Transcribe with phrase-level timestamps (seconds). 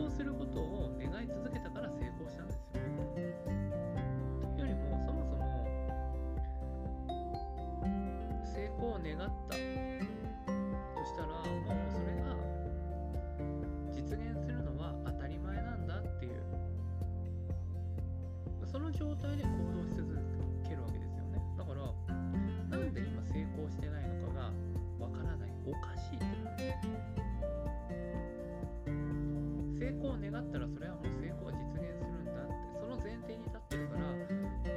[0.00, 2.62] 功することを願い続けたから成功したんですよ。
[4.56, 5.44] というよりもそもそも
[8.42, 9.60] 成功を願ったと
[11.04, 12.32] したらもうそれが
[13.92, 16.32] 実現するのは当たり前なんだっていう
[18.64, 20.16] その状態で行動し続
[20.64, 21.42] けるわけですよね。
[21.58, 21.92] だから
[22.70, 24.50] なんで今成功してないのかが
[24.98, 27.19] わからないおかしいってなる。
[30.30, 32.78] だったらそれはもう成功は実現するんだって。
[32.78, 34.14] その前提に立ってるから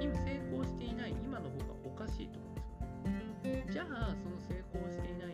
[0.02, 3.66] 今成功していない今の僕はおかしいと思うんですよね。
[3.72, 5.33] じゃあその成功していない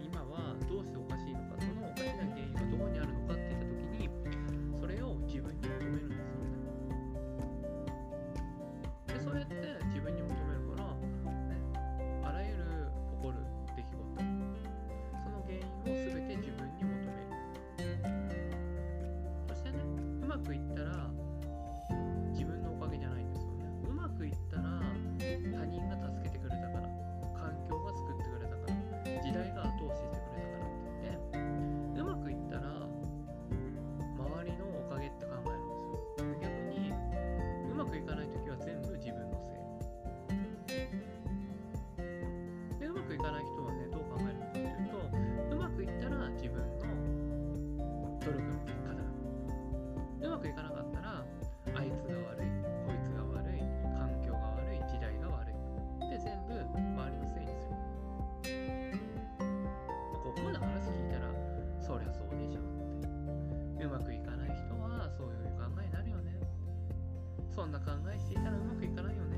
[67.69, 69.37] んな考えしていたらうまくいかないよね。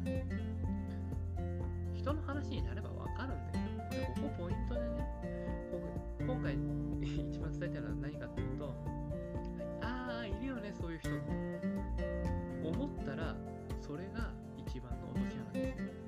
[0.00, 0.26] って
[1.94, 3.66] 人の話になればわかるんだよ。
[3.90, 4.86] でここポイントでね
[6.26, 6.54] 今回
[7.30, 8.74] 一番伝えたいのは何かっていうと
[9.82, 11.10] ああいるよねそういう人
[12.64, 13.36] 思ったら
[13.80, 15.99] それが一番の落とし穴です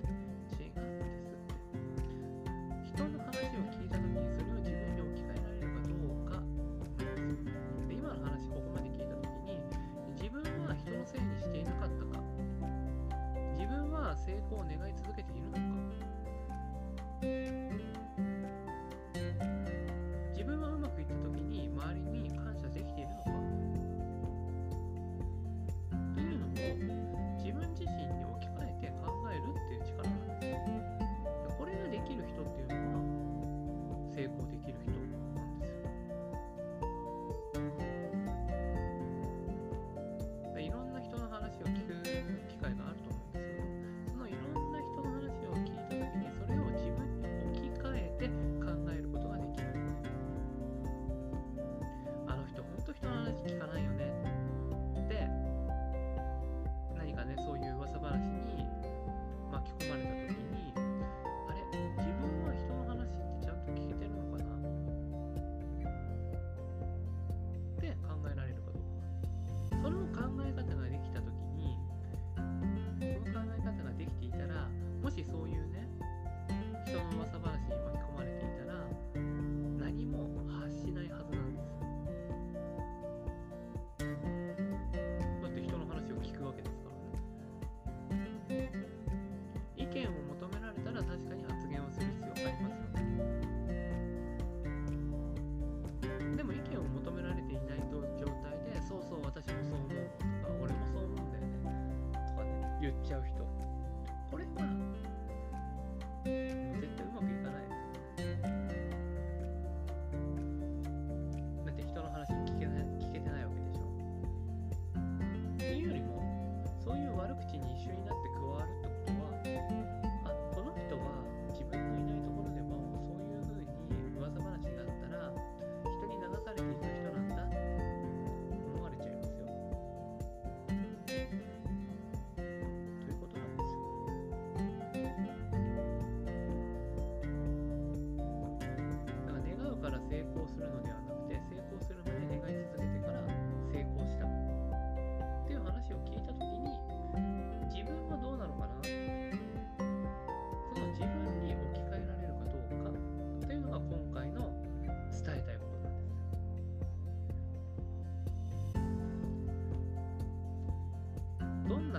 [70.23, 70.52] 考え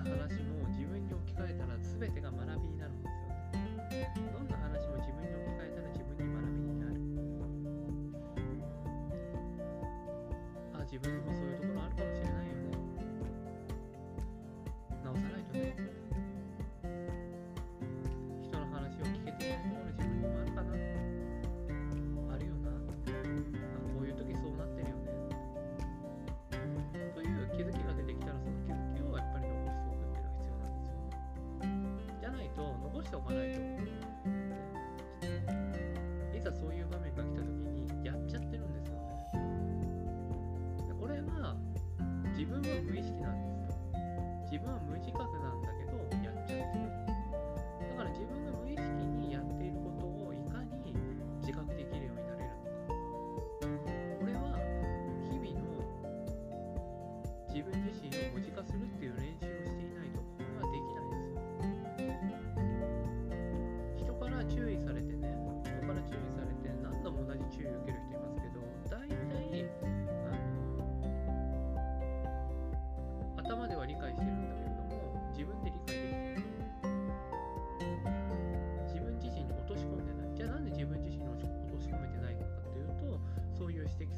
[0.09, 2.52] 話も自分に置き換えたら全てが学
[42.63, 43.75] 分は無意識なんですよ。
[44.51, 45.73] 自分は無自覚なんだ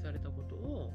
[0.06, 0.94] されたことを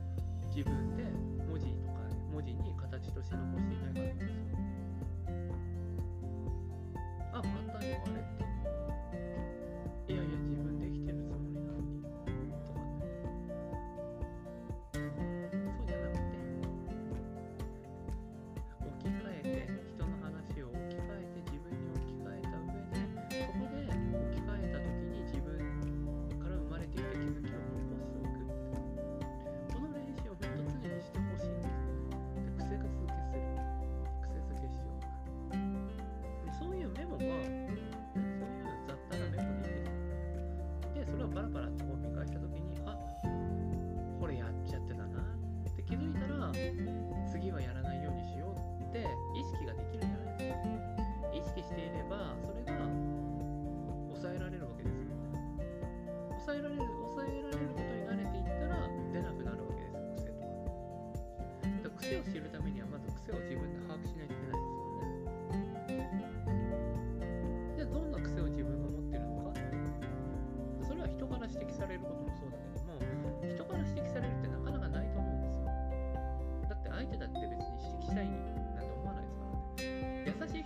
[0.55, 1.03] 自分で
[1.51, 1.99] 文字とか、
[2.33, 4.59] 文字に形として残していないかなんですよ。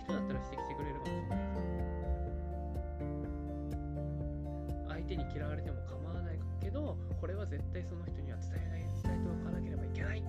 [0.05, 1.45] 人だったら指摘してくれるかもしれない
[4.89, 10.23] 相手に嫌われても構わないけどこれは絶対その人には伝えない伝えておかなければいけないっ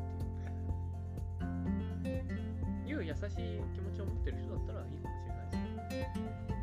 [2.02, 2.08] て
[2.88, 6.04] いう優しい気持ちを持ってる人だったらいいかもしれないで
[6.50, 6.55] す。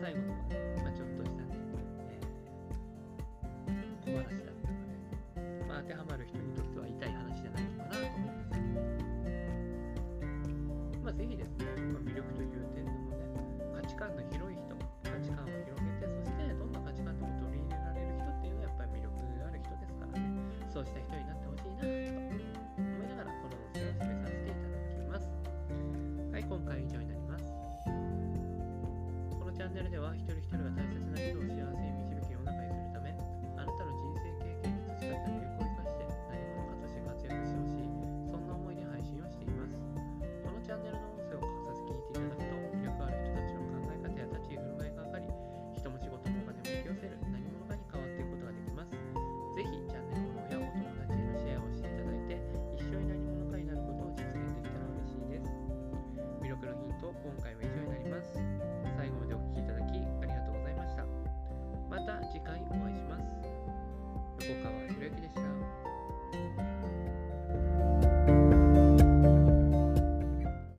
[0.00, 1.56] 最後のね、まあ、ちょっとしたね、
[3.68, 4.76] えー、小話だったの
[5.34, 6.25] で、まあ、当てはまる